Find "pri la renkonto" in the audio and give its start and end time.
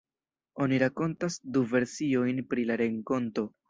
2.53-3.51